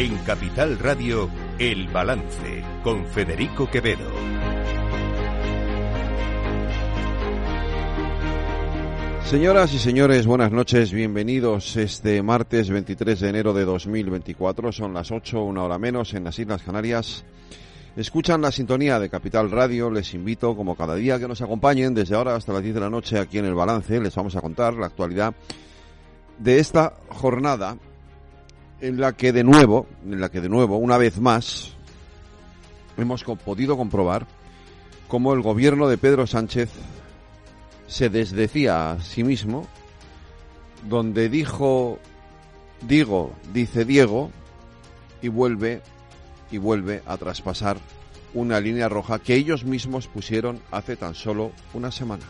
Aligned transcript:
En 0.00 0.16
Capital 0.24 0.78
Radio, 0.78 1.28
El 1.58 1.88
Balance, 1.88 2.64
con 2.82 3.04
Federico 3.04 3.68
Quevedo. 3.68 4.08
Señoras 9.26 9.74
y 9.74 9.78
señores, 9.78 10.26
buenas 10.26 10.52
noches, 10.52 10.90
bienvenidos 10.94 11.76
este 11.76 12.22
martes 12.22 12.70
23 12.70 13.20
de 13.20 13.28
enero 13.28 13.52
de 13.52 13.66
2024, 13.66 14.72
son 14.72 14.94
las 14.94 15.10
8, 15.10 15.44
una 15.44 15.64
hora 15.64 15.78
menos 15.78 16.14
en 16.14 16.24
las 16.24 16.38
Islas 16.38 16.62
Canarias. 16.62 17.26
Escuchan 17.94 18.40
la 18.40 18.52
sintonía 18.52 18.98
de 18.98 19.10
Capital 19.10 19.50
Radio, 19.50 19.90
les 19.90 20.14
invito 20.14 20.56
como 20.56 20.76
cada 20.76 20.94
día 20.94 21.18
que 21.18 21.28
nos 21.28 21.42
acompañen 21.42 21.92
desde 21.92 22.16
ahora 22.16 22.36
hasta 22.36 22.54
las 22.54 22.62
10 22.62 22.76
de 22.76 22.80
la 22.80 22.88
noche 22.88 23.18
aquí 23.18 23.36
en 23.36 23.44
el 23.44 23.54
balance, 23.54 24.00
les 24.00 24.14
vamos 24.14 24.34
a 24.34 24.40
contar 24.40 24.72
la 24.72 24.86
actualidad 24.86 25.34
de 26.38 26.58
esta 26.58 26.94
jornada 27.10 27.76
en 28.80 29.00
la 29.00 29.12
que 29.12 29.32
de 29.32 29.44
nuevo, 29.44 29.86
en 30.04 30.20
la 30.20 30.30
que 30.30 30.40
de 30.40 30.48
nuevo, 30.48 30.76
una 30.76 30.96
vez 30.96 31.18
más, 31.18 31.72
hemos 32.96 33.24
podido 33.24 33.76
comprobar 33.76 34.26
cómo 35.08 35.34
el 35.34 35.42
gobierno 35.42 35.88
de 35.88 35.98
Pedro 35.98 36.26
Sánchez 36.26 36.70
se 37.86 38.08
desdecía 38.08 38.92
a 38.92 39.00
sí 39.00 39.24
mismo, 39.24 39.66
donde 40.88 41.28
dijo, 41.28 41.98
digo, 42.86 43.32
dice 43.52 43.84
Diego, 43.84 44.30
y 45.20 45.28
vuelve, 45.28 45.82
y 46.50 46.58
vuelve 46.58 47.02
a 47.06 47.16
traspasar 47.18 47.76
una 48.32 48.60
línea 48.60 48.88
roja 48.88 49.18
que 49.18 49.34
ellos 49.34 49.64
mismos 49.64 50.06
pusieron 50.06 50.60
hace 50.70 50.96
tan 50.96 51.14
solo 51.14 51.52
una 51.74 51.90
semana 51.90 52.24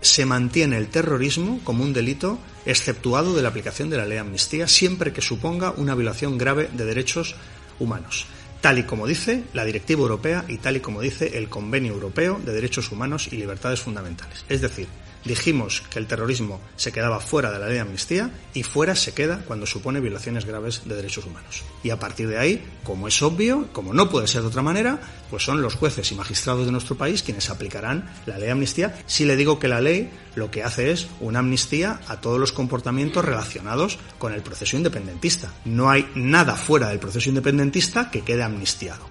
se 0.00 0.26
mantiene 0.26 0.76
el 0.78 0.88
terrorismo 0.88 1.60
como 1.64 1.82
un 1.82 1.92
delito 1.92 2.38
exceptuado 2.66 3.34
de 3.34 3.42
la 3.42 3.48
aplicación 3.48 3.90
de 3.90 3.96
la 3.96 4.06
ley 4.06 4.18
amnistía 4.18 4.68
siempre 4.68 5.12
que 5.12 5.22
suponga 5.22 5.72
una 5.72 5.94
violación 5.94 6.38
grave 6.38 6.68
de 6.72 6.84
derechos 6.84 7.34
humanos, 7.78 8.26
tal 8.60 8.78
y 8.78 8.84
como 8.84 9.06
dice 9.06 9.44
la 9.54 9.64
Directiva 9.64 10.02
Europea 10.02 10.44
y 10.48 10.58
tal 10.58 10.76
y 10.76 10.80
como 10.80 11.00
dice 11.00 11.38
el 11.38 11.48
Convenio 11.48 11.92
Europeo 11.92 12.40
de 12.44 12.52
Derechos 12.52 12.92
Humanos 12.92 13.28
y 13.32 13.36
Libertades 13.36 13.80
Fundamentales. 13.80 14.44
Es 14.48 14.60
decir, 14.60 14.86
dijimos 15.24 15.82
que 15.90 15.98
el 15.98 16.06
terrorismo 16.06 16.60
se 16.76 16.92
quedaba 16.92 17.20
fuera 17.20 17.50
de 17.50 17.58
la 17.58 17.66
ley 17.66 17.74
de 17.74 17.80
amnistía 17.80 18.30
y 18.54 18.62
fuera 18.62 18.94
se 18.94 19.12
queda 19.12 19.44
cuando 19.46 19.66
supone 19.66 20.00
violaciones 20.00 20.44
graves 20.44 20.82
de 20.84 20.94
derechos 20.94 21.26
humanos. 21.26 21.62
Y 21.82 21.90
a 21.90 21.98
partir 21.98 22.28
de 22.28 22.38
ahí, 22.38 22.64
como 22.84 23.08
es 23.08 23.20
obvio, 23.22 23.68
como 23.72 23.92
no 23.94 24.08
puede 24.08 24.26
ser 24.26 24.42
de 24.42 24.48
otra 24.48 24.62
manera, 24.62 25.00
pues 25.30 25.42
son 25.42 25.62
los 25.62 25.74
jueces 25.74 26.10
y 26.12 26.14
magistrados 26.14 26.66
de 26.66 26.72
nuestro 26.72 26.96
país 26.96 27.22
quienes 27.22 27.50
aplicarán 27.50 28.10
la 28.26 28.36
ley 28.38 28.46
de 28.46 28.52
amnistía 28.52 28.98
si 29.06 29.24
le 29.24 29.36
digo 29.36 29.58
que 29.58 29.68
la 29.68 29.80
ley 29.80 30.10
lo 30.34 30.50
que 30.50 30.62
hace 30.62 30.90
es 30.90 31.08
una 31.20 31.40
amnistía 31.40 32.00
a 32.06 32.20
todos 32.20 32.38
los 32.38 32.52
comportamientos 32.52 33.24
relacionados 33.24 33.98
con 34.18 34.32
el 34.32 34.42
proceso 34.42 34.76
independentista. 34.76 35.52
No 35.64 35.90
hay 35.90 36.08
nada 36.14 36.54
fuera 36.54 36.88
del 36.88 36.98
proceso 36.98 37.28
independentista 37.28 38.10
que 38.10 38.22
quede 38.22 38.42
amnistiado. 38.42 39.08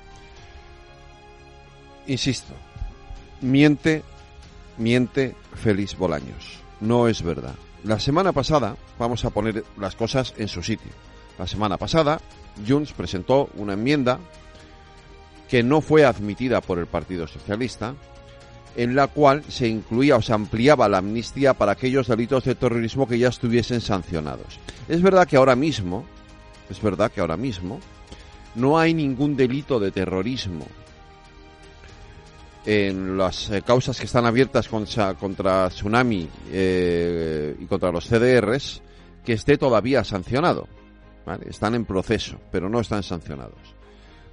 Insisto, 2.08 2.54
miente 3.42 4.04
miente 4.78 5.36
Félix 5.58 5.98
Bolaños. 5.98 6.60
No 6.80 7.08
es 7.08 7.22
verdad. 7.22 7.56
La 7.84 8.00
semana 8.00 8.32
pasada, 8.32 8.76
vamos 8.98 9.26
a 9.26 9.30
poner 9.30 9.64
las 9.78 9.96
cosas 9.96 10.34
en 10.38 10.48
su 10.48 10.64
sitio. 10.64 10.92
La 11.38 11.48
semana 11.48 11.78
pasada, 11.78 12.20
Junts 12.68 12.94
presentó 12.94 13.50
una 13.56 13.74
enmienda 13.74 14.20
que 15.50 15.64
no 15.64 15.82
fue 15.82 16.06
admitida 16.06 16.62
por 16.62 16.80
el 16.80 16.88
Partido 16.88 17.28
Socialista, 17.28 17.96
en 18.76 18.96
la 18.96 19.08
cual 19.08 19.44
se 19.48 19.68
incluía 19.68 20.18
o 20.18 20.22
se 20.22 20.34
ampliaba 20.34 20.90
la 20.90 21.00
amnistía 21.00 21.54
para 21.54 21.72
aquellos 21.72 22.08
delitos 22.08 22.44
de 22.44 22.56
terrorismo 22.56 23.08
que 23.08 23.18
ya 23.18 23.30
estuviesen 23.30 23.82
sancionados. 23.82 24.60
Es 24.88 25.02
verdad 25.02 25.28
que 25.28 25.38
ahora 25.38 25.56
mismo, 25.56 26.06
es 26.70 26.82
verdad 26.82 27.12
que 27.12 27.22
ahora 27.22 27.38
mismo, 27.38 27.80
no 28.56 28.78
hay 28.78 28.94
ningún 28.94 29.36
delito 29.36 29.80
de 29.80 29.92
terrorismo 29.92 30.66
en 32.68 33.18
las 33.18 33.50
eh, 33.50 33.62
causas 33.62 33.98
que 33.98 34.06
están 34.06 34.26
abiertas 34.26 34.68
contra, 34.68 35.14
contra 35.14 35.70
Tsunami 35.70 36.28
eh, 36.52 37.56
y 37.58 37.66
contra 37.66 37.94
los 37.94 38.06
CDRs 38.06 38.82
que 39.24 39.34
esté 39.34 39.58
todavía 39.58 40.04
sancionado. 40.04 40.68
Están 41.48 41.76
en 41.76 41.86
proceso, 41.86 42.38
pero 42.52 42.70
no 42.70 42.82
están 42.82 43.04
sancionados. 43.04 43.60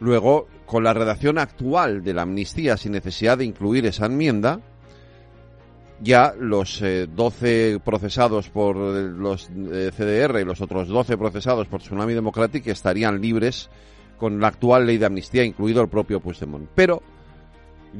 Luego, 0.00 0.49
con 0.67 0.83
la 0.83 0.93
redacción 0.93 1.39
actual 1.39 2.03
de 2.03 2.12
la 2.12 2.23
amnistía, 2.23 2.77
sin 2.77 2.93
necesidad 2.93 3.39
de 3.39 3.44
incluir 3.44 3.87
esa 3.87 4.06
enmienda, 4.06 4.61
ya 6.00 6.34
los 6.37 6.81
12 6.81 7.75
eh, 7.75 7.78
procesados 7.78 8.49
por 8.49 8.77
los 8.77 9.47
CDR 9.47 10.41
y 10.41 10.44
los 10.44 10.61
otros 10.61 10.89
12 10.89 11.17
procesados 11.17 11.69
por 11.69 11.83
Tsunami 11.83 12.15
Democratic 12.15 12.67
estarían 12.67 13.21
libres 13.21 13.71
con 14.19 14.41
la 14.41 14.49
actual 14.49 14.87
ley 14.87 14.99
de 14.99 15.06
amnistía, 15.06 15.44
incluido 15.44 15.83
el 15.83 15.89
propio 15.89 16.19
Puigdemont. 16.19 16.69
Pero 16.75 17.03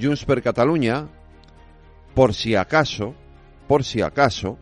Junts 0.01 0.25
per 0.25 0.43
Catalunya, 0.43 1.07
por 2.15 2.35
si 2.35 2.55
acaso, 2.55 3.15
por 3.67 3.85
si 3.85 4.01
acaso, 4.01 4.59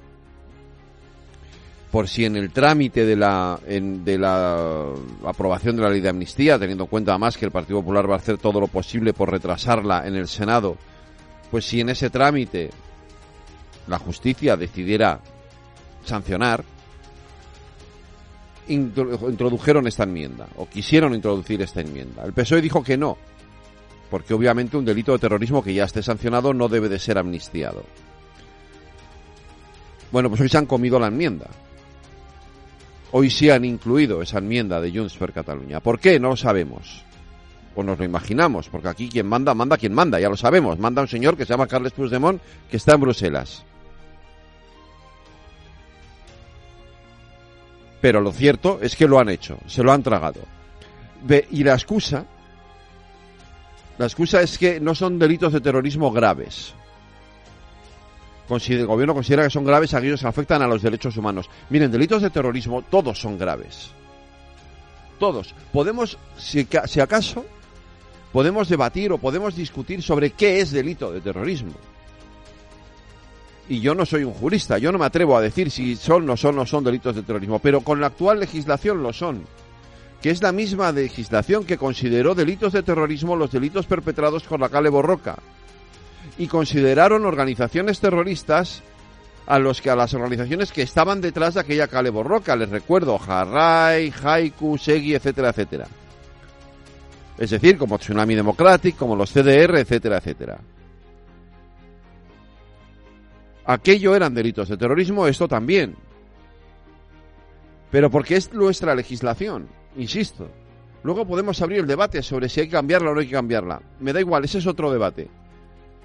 por 1.90 2.08
si 2.08 2.24
en 2.24 2.36
el 2.36 2.50
trámite 2.50 3.04
de 3.04 3.16
la, 3.16 3.60
de 3.66 4.18
la 4.18 4.88
aprobación 5.26 5.76
de 5.76 5.82
la 5.82 5.90
ley 5.90 6.00
de 6.00 6.08
amnistía, 6.08 6.58
teniendo 6.58 6.84
en 6.84 6.90
cuenta 6.90 7.12
además 7.12 7.36
que 7.36 7.44
el 7.44 7.50
Partido 7.50 7.80
Popular 7.80 8.08
va 8.08 8.14
a 8.14 8.18
hacer 8.18 8.38
todo 8.38 8.60
lo 8.60 8.66
posible 8.66 9.12
por 9.12 9.30
retrasarla 9.30 10.06
en 10.06 10.14
el 10.14 10.26
Senado, 10.26 10.76
pues 11.50 11.66
si 11.66 11.80
en 11.80 11.90
ese 11.90 12.08
trámite 12.08 12.70
la 13.88 13.98
justicia 13.98 14.56
decidiera 14.56 15.20
sancionar, 16.04 16.64
introdujeron 18.68 19.86
esta 19.86 20.04
enmienda, 20.04 20.46
o 20.56 20.66
quisieron 20.66 21.14
introducir 21.14 21.60
esta 21.60 21.80
enmienda. 21.80 22.24
El 22.24 22.32
PSOE 22.32 22.62
dijo 22.62 22.82
que 22.82 22.96
no, 22.96 23.18
porque 24.12 24.34
obviamente 24.34 24.76
un 24.76 24.84
delito 24.84 25.12
de 25.12 25.18
terrorismo 25.20 25.64
que 25.64 25.72
ya 25.72 25.84
esté 25.84 26.02
sancionado 26.02 26.52
no 26.52 26.68
debe 26.68 26.90
de 26.90 26.98
ser 26.98 27.16
amnistiado. 27.16 27.82
Bueno, 30.10 30.28
pues 30.28 30.42
hoy 30.42 30.50
se 30.50 30.58
han 30.58 30.66
comido 30.66 31.00
la 31.00 31.06
enmienda. 31.06 31.46
Hoy 33.12 33.30
sí 33.30 33.48
han 33.48 33.64
incluido 33.64 34.20
esa 34.20 34.36
enmienda 34.36 34.82
de 34.82 34.92
Junts 34.92 35.16
per 35.16 35.32
Cataluña. 35.32 35.80
¿Por 35.80 35.98
qué? 35.98 36.20
No 36.20 36.28
lo 36.28 36.36
sabemos. 36.36 37.02
O 37.74 37.82
nos 37.82 37.98
lo 37.98 38.04
imaginamos, 38.04 38.68
porque 38.68 38.88
aquí 38.88 39.08
quien 39.08 39.26
manda, 39.26 39.54
manda 39.54 39.78
quien 39.78 39.94
manda, 39.94 40.20
ya 40.20 40.28
lo 40.28 40.36
sabemos. 40.36 40.78
Manda 40.78 41.00
un 41.00 41.08
señor 41.08 41.34
que 41.34 41.46
se 41.46 41.54
llama 41.54 41.66
Carles 41.66 41.94
Puigdemont, 41.94 42.38
que 42.70 42.76
está 42.76 42.92
en 42.92 43.00
Bruselas. 43.00 43.64
Pero 48.02 48.20
lo 48.20 48.30
cierto 48.30 48.78
es 48.82 48.94
que 48.94 49.08
lo 49.08 49.18
han 49.18 49.30
hecho, 49.30 49.56
se 49.66 49.82
lo 49.82 49.90
han 49.90 50.02
tragado. 50.02 50.42
y 51.50 51.64
la 51.64 51.72
excusa 51.72 52.26
la 54.02 54.08
excusa 54.08 54.42
es 54.42 54.58
que 54.58 54.80
no 54.80 54.96
son 54.96 55.16
delitos 55.16 55.52
de 55.52 55.60
terrorismo 55.60 56.10
graves. 56.10 56.74
El 58.50 58.84
gobierno 58.84 59.14
considera 59.14 59.44
que 59.44 59.50
son 59.50 59.64
graves 59.64 59.94
aquellos 59.94 60.20
que 60.20 60.26
afectan 60.26 60.60
a 60.60 60.66
los 60.66 60.82
derechos 60.82 61.16
humanos. 61.16 61.48
Miren, 61.70 61.92
delitos 61.92 62.20
de 62.20 62.30
terrorismo 62.30 62.82
todos 62.82 63.20
son 63.20 63.38
graves. 63.38 63.92
Todos. 65.20 65.54
Podemos, 65.72 66.18
si, 66.36 66.66
acaso, 67.00 67.46
podemos 68.32 68.68
debatir 68.68 69.12
o 69.12 69.18
podemos 69.18 69.54
discutir 69.54 70.02
sobre 70.02 70.30
qué 70.30 70.58
es 70.58 70.72
delito 70.72 71.12
de 71.12 71.20
terrorismo. 71.20 71.74
Y 73.68 73.78
yo 73.78 73.94
no 73.94 74.04
soy 74.04 74.24
un 74.24 74.34
jurista, 74.34 74.78
yo 74.78 74.90
no 74.90 74.98
me 74.98 75.06
atrevo 75.06 75.36
a 75.36 75.40
decir 75.40 75.70
si 75.70 75.94
son 75.94 76.28
o 76.28 76.36
son 76.36 76.56
no 76.56 76.66
son 76.66 76.82
delitos 76.82 77.14
de 77.14 77.22
terrorismo, 77.22 77.60
pero 77.60 77.82
con 77.82 78.00
la 78.00 78.08
actual 78.08 78.40
legislación 78.40 79.00
lo 79.00 79.12
son 79.12 79.44
que 80.22 80.30
es 80.30 80.40
la 80.40 80.52
misma 80.52 80.92
legislación 80.92 81.64
que 81.64 81.76
consideró 81.76 82.36
delitos 82.36 82.72
de 82.72 82.84
terrorismo 82.84 83.34
los 83.34 83.50
delitos 83.50 83.86
perpetrados 83.86 84.44
por 84.44 84.60
la 84.60 84.68
Cale 84.68 84.88
Borroca 84.88 85.36
y 86.38 86.46
consideraron 86.46 87.26
organizaciones 87.26 87.98
terroristas 87.98 88.82
a 89.46 89.58
los 89.58 89.80
que 89.80 89.90
a 89.90 89.96
las 89.96 90.14
organizaciones 90.14 90.70
que 90.70 90.82
estaban 90.82 91.20
detrás 91.20 91.54
de 91.54 91.60
aquella 91.60 91.88
Cale 91.88 92.10
Borroca, 92.10 92.54
les 92.54 92.70
recuerdo, 92.70 93.20
Harrai, 93.20 94.12
Haiku, 94.22 94.78
Segui, 94.78 95.16
etcétera, 95.16 95.50
etcétera. 95.50 95.88
Es 97.36 97.50
decir, 97.50 97.76
como 97.76 97.98
Tsunami 97.98 98.36
Democratic, 98.36 98.96
como 98.96 99.16
los 99.16 99.32
CDR, 99.32 99.78
etcétera, 99.78 100.18
etcétera. 100.18 100.60
Aquello 103.64 104.14
eran 104.14 104.34
delitos 104.34 104.68
de 104.68 104.76
terrorismo, 104.76 105.26
esto 105.26 105.48
también. 105.48 105.96
Pero 107.90 108.08
porque 108.10 108.36
es 108.36 108.52
nuestra 108.52 108.94
legislación. 108.94 109.81
Insisto. 109.96 110.48
Luego 111.02 111.26
podemos 111.26 111.60
abrir 111.60 111.80
el 111.80 111.86
debate 111.86 112.22
sobre 112.22 112.48
si 112.48 112.60
hay 112.60 112.66
que 112.66 112.72
cambiarla 112.72 113.10
o 113.10 113.14
no 113.14 113.20
hay 113.20 113.26
que 113.26 113.32
cambiarla. 113.32 113.82
Me 114.00 114.12
da 114.12 114.20
igual, 114.20 114.44
ese 114.44 114.58
es 114.58 114.66
otro 114.66 114.92
debate. 114.92 115.28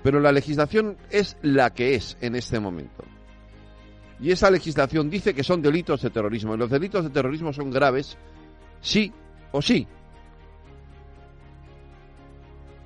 Pero 0.03 0.19
la 0.19 0.31
legislación 0.31 0.97
es 1.09 1.37
la 1.41 1.71
que 1.71 1.95
es 1.95 2.17
en 2.21 2.35
este 2.35 2.59
momento. 2.59 3.03
Y 4.19 4.31
esa 4.31 4.49
legislación 4.49 5.09
dice 5.09 5.33
que 5.33 5.43
son 5.43 5.61
delitos 5.61 6.01
de 6.01 6.09
terrorismo. 6.09 6.55
Y 6.55 6.57
los 6.57 6.69
delitos 6.69 7.03
de 7.03 7.11
terrorismo 7.11 7.53
son 7.53 7.69
graves, 7.69 8.17
sí 8.81 9.11
o 9.51 9.61
sí. 9.61 9.87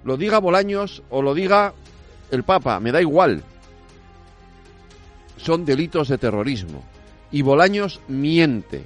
Lo 0.03 0.17
diga 0.17 0.39
Bolaños 0.39 1.03
o 1.09 1.21
lo 1.21 1.33
diga 1.33 1.73
el 2.31 2.43
Papa, 2.43 2.79
me 2.79 2.91
da 2.91 3.01
igual. 3.01 3.43
Son 5.37 5.63
delitos 5.63 6.09
de 6.09 6.17
terrorismo. 6.17 6.83
Y 7.31 7.43
Bolaños 7.43 8.01
miente 8.07 8.83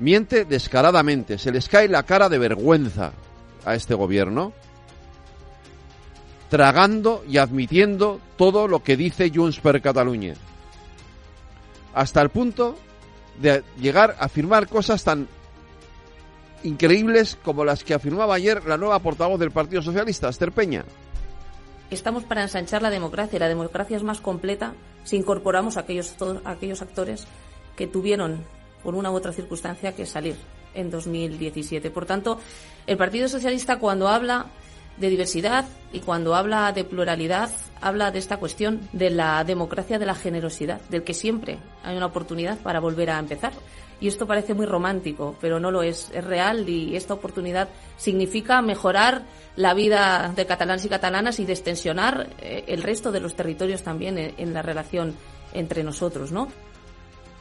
miente 0.00 0.44
descaradamente, 0.44 1.38
se 1.38 1.52
les 1.52 1.68
cae 1.68 1.88
la 1.88 2.02
cara 2.02 2.28
de 2.28 2.38
vergüenza 2.38 3.12
a 3.64 3.74
este 3.74 3.94
gobierno, 3.94 4.52
tragando 6.48 7.22
y 7.28 7.36
admitiendo 7.36 8.20
todo 8.36 8.66
lo 8.66 8.82
que 8.82 8.96
dice 8.96 9.30
Junts 9.32 9.60
per 9.60 9.80
Catalunya, 9.80 10.34
hasta 11.94 12.20
el 12.22 12.30
punto 12.30 12.76
de 13.38 13.62
llegar 13.78 14.16
a 14.18 14.24
afirmar 14.24 14.66
cosas 14.66 15.04
tan 15.04 15.28
increíbles 16.62 17.38
como 17.42 17.64
las 17.64 17.84
que 17.84 17.94
afirmaba 17.94 18.34
ayer 18.34 18.64
la 18.66 18.76
nueva 18.76 18.98
portavoz 18.98 19.38
del 19.38 19.50
Partido 19.50 19.82
Socialista, 19.82 20.28
Esther 20.28 20.52
Peña. 20.52 20.84
Estamos 21.90 22.24
para 22.24 22.42
ensanchar 22.42 22.82
la 22.82 22.90
democracia 22.90 23.36
y 23.36 23.40
la 23.40 23.48
democracia 23.48 23.96
es 23.96 24.02
más 24.02 24.20
completa 24.20 24.74
si 25.04 25.16
incorporamos 25.16 25.76
a 25.76 25.80
aquellos, 25.80 26.14
aquellos 26.44 26.82
actores 26.82 27.26
que 27.76 27.86
tuvieron, 27.86 28.44
por 28.82 28.94
una 28.94 29.10
u 29.10 29.14
otra 29.14 29.32
circunstancia, 29.32 29.94
que 29.94 30.06
salir 30.06 30.36
en 30.74 30.90
2017. 30.90 31.90
Por 31.90 32.06
tanto, 32.06 32.38
el 32.86 32.96
Partido 32.96 33.28
Socialista 33.28 33.78
cuando 33.78 34.08
habla 34.08 34.46
de 34.96 35.08
diversidad 35.08 35.64
y 35.92 36.00
cuando 36.00 36.34
habla 36.34 36.72
de 36.72 36.84
pluralidad, 36.84 37.50
habla 37.80 38.10
de 38.10 38.18
esta 38.18 38.36
cuestión 38.36 38.88
de 38.92 39.10
la 39.10 39.42
democracia, 39.44 39.98
de 39.98 40.06
la 40.06 40.14
generosidad, 40.14 40.80
del 40.88 41.02
que 41.02 41.14
siempre 41.14 41.58
hay 41.82 41.96
una 41.96 42.06
oportunidad 42.06 42.58
para 42.58 42.80
volver 42.80 43.10
a 43.10 43.18
empezar. 43.18 43.52
Y 43.98 44.08
esto 44.08 44.26
parece 44.26 44.54
muy 44.54 44.64
romántico, 44.64 45.36
pero 45.40 45.60
no 45.60 45.70
lo 45.70 45.82
es. 45.82 46.10
Es 46.14 46.24
real 46.24 46.66
y 46.68 46.96
esta 46.96 47.14
oportunidad 47.14 47.68
significa 47.98 48.62
mejorar 48.62 49.22
la 49.56 49.74
vida 49.74 50.32
de 50.34 50.46
catalanes 50.46 50.84
y 50.86 50.88
catalanas 50.88 51.38
y 51.38 51.44
destensionar 51.44 52.30
eh, 52.38 52.64
el 52.68 52.82
resto 52.82 53.12
de 53.12 53.20
los 53.20 53.34
territorios 53.34 53.82
también 53.82 54.16
en, 54.16 54.34
en 54.38 54.54
la 54.54 54.62
relación 54.62 55.14
entre 55.52 55.84
nosotros, 55.84 56.32
¿no? 56.32 56.48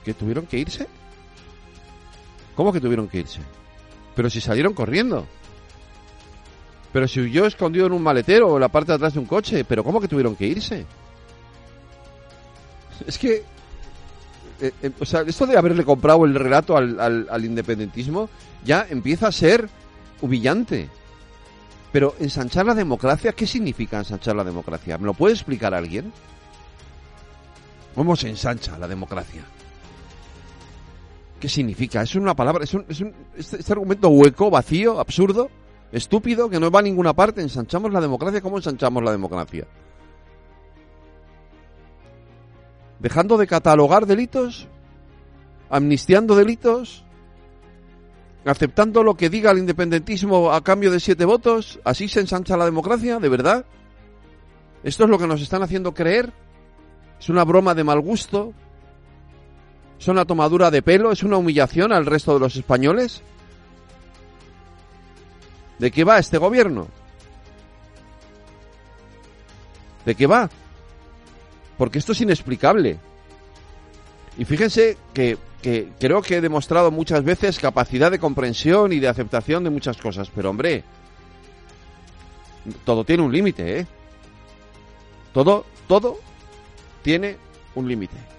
¿Que 0.04 0.14
tuvieron 0.14 0.48
que 0.48 0.58
irse? 0.58 0.88
¿Cómo 2.60 2.74
que 2.74 2.82
tuvieron 2.82 3.08
que 3.08 3.20
irse? 3.20 3.40
Pero 4.18 4.30
si 4.30 4.42
salieron 4.42 4.74
corriendo. 4.74 5.26
Pero 6.92 7.08
si 7.08 7.22
huyó 7.22 7.46
escondido 7.46 7.86
en 7.86 7.94
un 7.94 8.04
maletero 8.04 8.50
o 8.50 8.56
en 8.58 8.60
la 8.60 8.68
parte 8.68 8.92
de 8.92 8.96
atrás 8.98 9.14
de 9.14 9.20
un 9.20 9.28
coche. 9.28 9.64
¿Pero 9.64 9.82
cómo 9.82 10.02
que 10.02 10.10
tuvieron 10.10 10.36
que 10.36 10.46
irse? 10.48 10.86
Es 13.08 13.18
que... 13.18 13.46
eh, 14.60 14.74
eh, 14.84 14.92
o 15.00 15.06
sea, 15.06 15.22
esto 15.22 15.46
de 15.48 15.58
haberle 15.58 15.86
comprado 15.86 16.26
el 16.26 16.36
relato 16.36 16.76
al, 16.76 17.00
al- 17.00 17.28
al 17.32 17.46
independentismo 17.46 18.30
ya 18.66 18.86
empieza 18.90 19.28
a 19.28 19.32
ser 19.32 19.70
humillante. 20.20 20.90
Pero 21.94 22.14
ensanchar 22.20 22.66
la 22.66 22.76
democracia, 22.76 23.32
¿qué 23.32 23.48
significa 23.48 24.00
ensanchar 24.00 24.36
la 24.36 24.44
democracia? 24.44 24.98
¿Me 24.98 25.06
lo 25.06 25.14
puede 25.14 25.34
explicar 25.34 25.74
alguien? 25.74 26.12
¿Cómo 27.96 28.18
se 28.18 28.28
ensancha 28.28 28.78
la 28.78 28.90
democracia? 28.90 29.46
¿Qué 31.40 31.48
significa? 31.48 32.02
Es 32.02 32.16
una 32.16 32.36
palabra, 32.36 32.64
es 32.64 32.74
un, 32.74 32.86
es 32.90 33.00
un- 33.02 33.14
este, 33.38 33.58
este 33.60 33.72
argumento 33.74 34.10
hueco, 34.10 34.50
vacío, 34.50 35.00
absurdo, 35.00 35.50
estúpido, 35.92 36.50
que 36.50 36.60
no 36.60 36.70
va 36.70 36.80
a 36.80 36.84
ninguna 36.84 37.14
parte. 37.14 37.42
¿Ensanchamos 37.42 37.94
la 37.94 38.02
democracia? 38.02 38.42
¿Cómo 38.42 38.58
ensanchamos 38.58 39.02
la 39.04 39.12
democracia? 39.12 39.66
¿Dejando 43.00 43.38
de 43.38 43.48
catalogar 43.48 44.06
delitos? 44.06 44.68
¿Amnistiando 45.70 46.36
delitos? 46.36 47.06
¿Aceptando 48.46 49.04
lo 49.04 49.16
que 49.16 49.30
diga 49.30 49.52
el 49.52 49.60
independentismo 49.60 50.52
a 50.52 50.62
cambio 50.64 50.92
de 50.92 51.00
siete 51.00 51.24
votos? 51.26 51.80
¿Así 51.86 52.08
se 52.10 52.20
ensancha 52.20 52.58
la 52.58 52.66
democracia? 52.66 53.20
¿De 53.20 53.30
verdad? 53.30 53.66
¿Esto 54.84 55.04
es 55.06 55.10
lo 55.10 55.18
que 55.18 55.28
nos 55.28 55.42
están 55.42 55.62
haciendo 55.64 55.94
creer? 55.94 56.34
¿Es 57.20 57.30
una 57.30 57.44
broma 57.46 57.74
de 57.76 57.84
mal 57.84 58.00
gusto? 58.02 58.54
¿Es 60.00 60.08
una 60.08 60.26
tomadura 60.26 60.72
de 60.72 60.82
pelo? 60.82 61.12
¿Es 61.12 61.24
una 61.24 61.38
humillación 61.38 61.92
al 61.92 62.06
resto 62.06 62.34
de 62.34 62.40
los 62.40 62.56
españoles? 62.56 63.22
¿De 65.78 65.92
qué 65.92 66.04
va 66.04 66.20
este 66.20 66.38
gobierno? 66.38 66.88
¿De 70.06 70.16
qué 70.16 70.26
va? 70.26 70.50
Porque 71.78 72.00
esto 72.00 72.14
es 72.14 72.22
inexplicable. 72.22 72.98
Y 74.38 74.46
fíjense 74.46 74.98
que, 75.14 75.38
que 75.62 75.90
creo 76.00 76.22
que 76.22 76.38
he 76.38 76.42
demostrado 76.42 76.92
muchas 76.92 77.24
veces 77.24 77.60
capacidad 77.60 78.10
de 78.10 78.20
comprensión 78.20 78.94
y 78.94 79.00
de 79.00 79.10
aceptación 79.10 79.66
de 79.66 79.70
muchas 79.70 79.98
cosas, 79.98 80.32
pero 80.34 80.50
hombre, 80.50 80.84
todo 82.86 83.04
tiene 83.04 83.24
un 83.24 83.32
límite, 83.32 83.80
¿eh? 83.80 83.88
Todo, 85.34 85.66
todo 85.88 86.20
tiene 87.04 87.38
un 87.76 87.88
límite. 87.88 88.39